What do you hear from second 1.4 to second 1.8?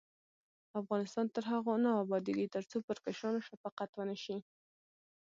هغو